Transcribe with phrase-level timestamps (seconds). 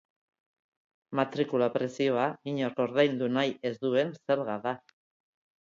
[1.19, 4.79] Matrikula prezioa, inork ordaindu nahi ez duen zerga da.